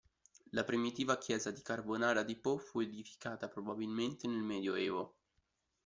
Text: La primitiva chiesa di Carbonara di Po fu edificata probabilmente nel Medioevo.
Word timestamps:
La 0.53 0.63
primitiva 0.63 1.19
chiesa 1.19 1.51
di 1.51 1.61
Carbonara 1.61 2.23
di 2.23 2.35
Po 2.35 2.57
fu 2.57 2.79
edificata 2.79 3.47
probabilmente 3.47 4.25
nel 4.25 4.41
Medioevo. 4.41 5.15